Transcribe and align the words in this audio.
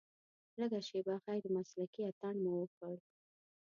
لږه 0.59 0.79
شېبه 0.87 1.15
غیر 1.25 1.43
مسلکي 1.55 2.01
اتڼ 2.09 2.33
مو 2.43 2.51
وکړ. 2.59 2.95